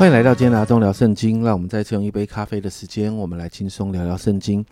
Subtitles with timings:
[0.00, 1.44] 欢迎来到今天的阿东聊圣经。
[1.44, 4.64] 让我们再次用一杯咖啡的时间，我们来轻松聊聊圣经。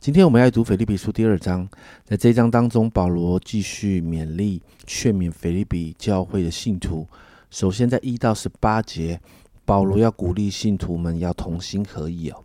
[0.00, 1.68] 今天我们要读腓立比书第二章，
[2.02, 7.06] 在这一章当中，保罗继续勉励、劝勉腓立比教会的信徒。
[7.50, 9.20] 首先，在一到十八节，
[9.66, 12.42] 保罗要鼓励信徒们要同心合意哦。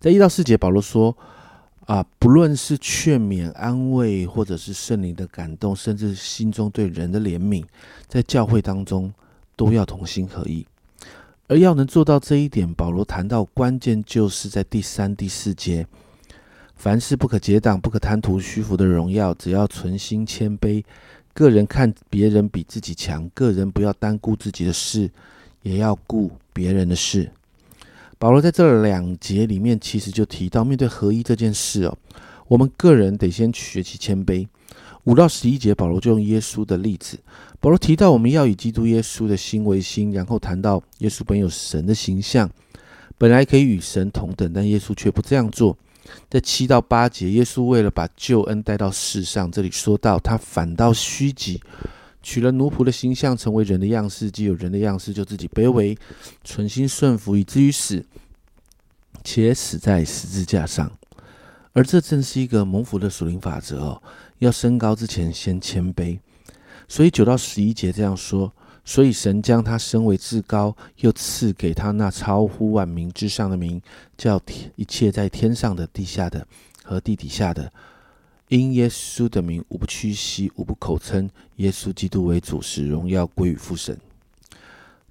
[0.00, 1.14] 在一到四节，保罗说
[1.84, 7.62] ：“啊，不论是劝勉、安慰，或者是圣灵的感动，甚至心中对人的怜悯，
[8.06, 9.12] 在教会当中
[9.54, 10.66] 都要同心合意。”
[11.48, 15.86] 而要能做到这一点，保罗谈到关键就是在第三、第四节：
[16.76, 20.84] 凡事不可结党，不可贪图虚浮的荣耀，只要存心谦卑。
[21.32, 25.10] 个人看别人比自己强，个人不要单顾自己的事，
[25.62, 27.30] 也要顾别人的事。
[28.18, 31.96] 保罗在这两节里面，其实就提到面对合一这件事哦，
[32.48, 34.46] 我们个人得先学习谦卑。
[35.08, 37.18] 五到十一节，保罗就用耶稣的例子。
[37.60, 42.50] 保罗提到，我们要以基督耶稣的心为心，然后谈到耶稣本有神的形象，
[43.16, 45.74] 本来可以与神同等，但耶稣却不这样做。
[46.28, 51.58] 在七到八节，耶稣为了把救恩带到世上，这里说到他反倒虚己，
[52.22, 55.96] 取了奴仆的形象，成为人的样式，既有人的样式，就自己卑微，
[56.44, 58.04] 存心顺服，以至于死，
[59.24, 60.97] 且死在十字架上。
[61.72, 64.02] 而这正是一个蒙福的属灵法则哦。
[64.38, 66.18] 要升高之前，先谦卑。
[66.88, 68.52] 所以九到十一节这样说：
[68.84, 73.82] 所以神将他升为至高，又赐给他那超乎万民之上的名，
[74.16, 76.46] 叫天一切在天上的、地下的
[76.82, 77.70] 和地底下的，
[78.48, 83.98] 因耶稣的名，无不屈膝，无不口称耶稣基督为主，使荣耀归于父神。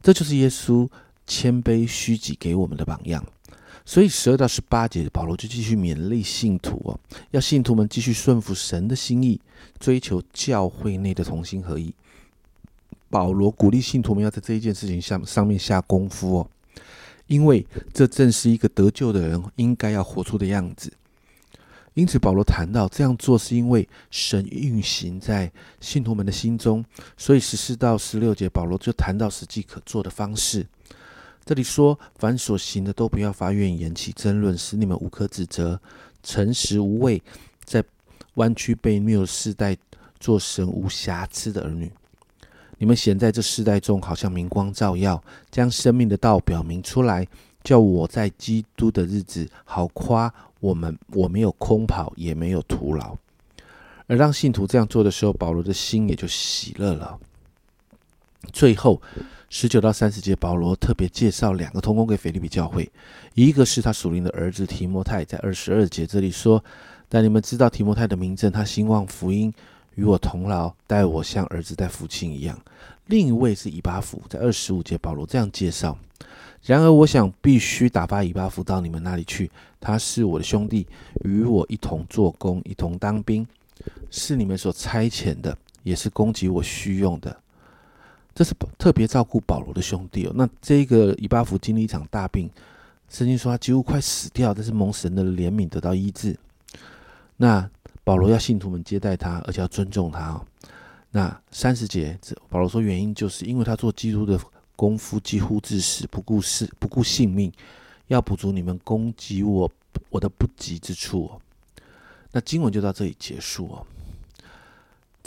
[0.01, 0.89] 这就是耶稣
[1.27, 3.23] 谦卑虚己给我们的榜样。
[3.87, 6.99] 所以十二到十八节，保罗就继续勉励信徒哦，
[7.31, 9.39] 要信徒们继续顺服神的心意，
[9.79, 11.93] 追求教会内的同心合一。
[13.09, 16.49] 保罗鼓励信徒们要在这一件事情上上面下功夫哦，
[17.27, 20.91] 因为这正是一个得救的人应该要活出的样子。
[21.93, 25.49] 因此，保罗谈到这样做是因为神运行在
[25.79, 26.83] 信徒们的心中，
[27.15, 30.67] 所以十四到十六节，保罗就谈到实际可做的方式。
[31.47, 35.79] 这里说，凡所行的都不要发怨言，起争论，使你们无可指责，
[36.21, 37.23] 诚实无畏，
[37.63, 37.81] 在
[38.33, 39.77] 弯曲被谬世代，
[40.19, 41.89] 做神无瑕疵的儿女。
[42.77, 47.25] 你们显在这世代中，好像明光照耀，将生命的道表明出来，
[47.63, 53.15] 叫我在基督的日子好夸我们，我没有空跑，也没有徒劳。
[54.07, 57.17] 而让信徒这样做的时候，保罗的心也就喜乐了。
[58.51, 59.01] 最后。
[59.49, 62.91] 十九到三十节，保罗特别介绍两个同工给腓利比教会，
[63.33, 66.61] 一个是他属灵的儿子提摩太，在二十二节这里说
[67.07, 69.53] ：“但你们知道提摩太的名证，他兴旺福音，
[69.95, 72.59] 与我同劳，待我像儿子待父亲一样。”
[73.07, 75.97] 另一位是以巴弗，在二十五节，保罗这样介绍
[76.61, 80.85] ：“然而我想必须打发以巴弗到你们那里去，他是我的兄弟，
[81.23, 83.47] 与我一同做工，一同当兵，
[84.11, 87.33] 是你们所差遣的，也是供给我需用的。”
[88.37, 90.31] 这是特别照顾保罗的兄弟哦。
[90.35, 92.47] 那这个以巴弗经历一场大病，
[93.09, 96.37] 圣经说他几乎快死掉，但是蒙神的怜悯得到医治。
[97.37, 97.67] 那
[98.03, 100.45] 保罗要信徒们接待他，而且要尊重他哦。
[101.09, 102.15] 那三十节，
[102.47, 104.39] 保罗说原因就是因为他做基督的
[104.75, 107.51] 功夫几乎致死，不顾事不顾性命，
[108.05, 109.67] 要补足你们攻击我
[110.11, 111.41] 我的不及之处哦。
[112.31, 113.87] 那经文就到这里结束哦。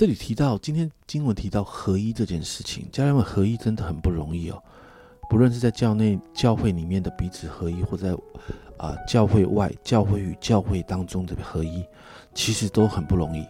[0.00, 4.58] 这里提到，今天经文提到合一这件事情，家人们合一真的很不容易哦。
[5.28, 8.16] 不论是在教内、教会里面的彼此合一，或在
[8.78, 11.84] 啊教会外、教会与教会当中的合一，
[12.32, 13.46] 其实都很不容易。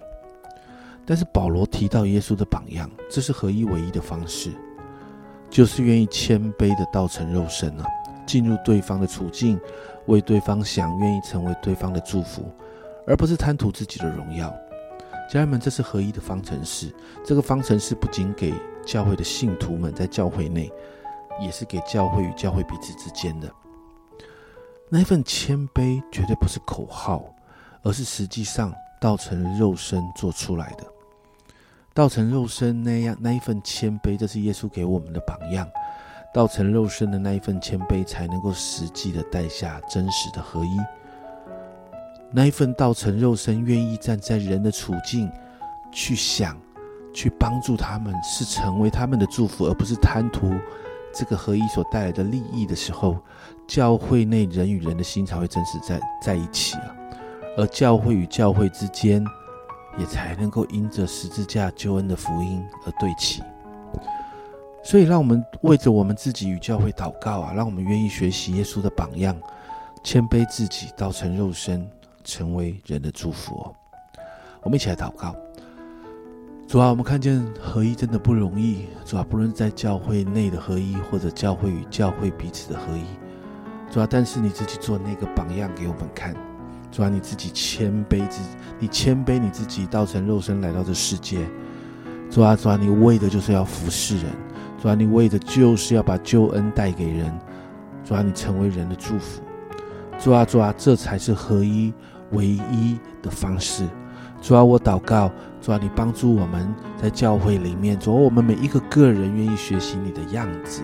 [1.07, 4.51] 但是保罗提到耶稣的榜样，这是合一唯一的方式，
[5.49, 7.87] 就是愿意谦卑的道成肉身啊，
[8.27, 9.57] 进入对方的处境，
[10.07, 12.51] 为对方想，愿意成为对方的祝福，
[13.07, 14.53] 而不是贪图自己的荣耀。
[15.31, 16.93] 家人们，这是合一的方程式。
[17.25, 18.53] 这个方程式不仅给
[18.85, 20.69] 教会的信徒们在教会内，
[21.41, 23.49] 也是给教会与教会彼此之间的。
[24.89, 27.25] 那一份谦卑绝对不是口号，
[27.85, 30.85] 而是实际上道成肉身做出来的。
[31.95, 35.65] 道成肉身那样那一份谦卑，这是耶稣给我们的榜样。
[36.35, 40.77] 道成肉身的那一份谦卑，才能够实际的带下真实的合一。
[42.33, 45.31] 那一份道成肉身，愿意站在人的处境
[45.91, 46.57] 去想、
[47.13, 50.53] 去帮助他们，是成为他们的祝福，而不是贪图
[51.13, 53.19] 这个合一所带来的利益的时候，
[53.67, 56.95] 教会内人与人的心才会真实在在一起啊，
[57.57, 59.25] 而教会与教会之间
[59.99, 63.43] 也才能够因着十字架救恩的福音而对齐。
[64.83, 67.53] 所以，让我们为着我们自己与教会祷告啊！
[67.55, 69.37] 让我们愿意学习耶稣的榜样，
[70.03, 71.87] 谦卑自己，道成肉身，
[72.25, 73.75] 成为人的祝福哦。
[74.63, 75.35] 我们一起来祷告。
[76.67, 78.87] 主啊，我们看见合一真的不容易。
[79.05, 83.05] 主啊，不论在教会内的合一，或者教会与教会彼此的合一，
[83.93, 86.33] 主啊，但是你自己做那个榜样给我们看。
[86.93, 88.41] 主啊，你自己谦卑自，
[88.79, 91.45] 你谦卑你自己，道成肉身来到这世界。
[92.31, 94.27] 主啊，主啊，你为的就是要服侍人。
[94.81, 97.37] 主啊，你为的就是要把救恩带给人。
[98.05, 99.43] 主啊，你成为人的祝福。
[100.21, 101.93] 主啊，主啊，这才是合一
[102.33, 103.89] 唯一的方式。
[104.43, 105.33] 主啊，我祷告，
[105.63, 110.83] 主啊，你帮助我们在教会里面，主啊，我们每一个个人愿意学习你的样子。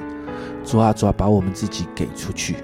[0.65, 2.57] 主啊，主啊，把我们自己给出去。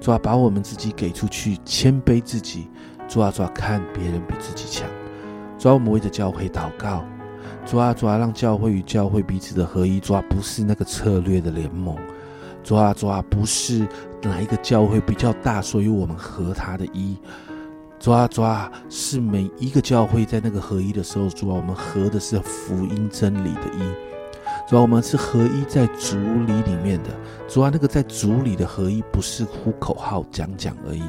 [0.00, 2.68] 主啊，把我们自己给出去，谦卑自己。
[3.08, 4.88] 主啊，主啊，看别人比自己强。
[5.58, 7.04] 主啊，我们为着教会祷告。
[7.66, 9.98] 主啊，主啊，让教会与教会彼此的合一。
[9.98, 11.96] 主啊，不是那个策略的联盟。
[12.62, 13.86] 主啊，主啊，不是
[14.22, 17.16] 哪一个教会比较大，所以我们合他的一。
[17.98, 23.80] 抓抓，是每一个教会在那个合一的时候，主啊，我们合的是福音真理的一。
[24.68, 27.10] 主要，我们是合一在主里里面的。
[27.46, 31.02] 主要，那个在主里的合一，不是呼口号讲讲而已。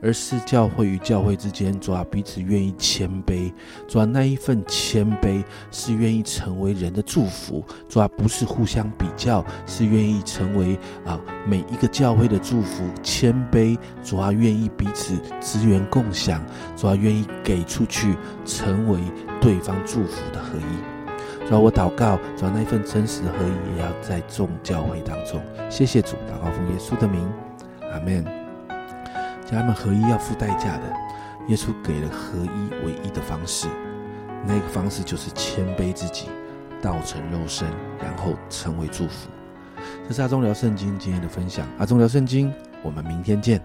[0.00, 3.52] 而是教会与教会之间，主啊，彼此愿意谦卑，
[3.86, 12.84] 主啊，那一份谦卑是愿意成为人的祝福，主啊，不是互相比较，是愿意成为啊每一个教会的祝福。
[13.02, 16.44] 谦卑，主啊，愿意彼此资源共享，
[16.76, 18.14] 主啊，愿意给出去，
[18.44, 19.00] 成为
[19.40, 21.48] 对方祝福的合一。
[21.48, 25.40] 主啊，我祷告，主啊，那一份真实的合一也要在众教会当中。
[25.68, 27.26] 谢谢主，祷告奉耶稣的名，
[27.92, 28.37] 阿门。
[29.50, 30.92] 家人们合一要付代价的，
[31.46, 33.66] 耶稣给了合一唯一的方式，
[34.46, 36.26] 那个方式就是谦卑自己，
[36.82, 37.66] 道成肉身，
[37.98, 39.30] 然后成为祝福。
[40.06, 42.52] 这是阿忠聊圣经今天的分享，阿忠聊圣经，
[42.82, 43.58] 我们明天见。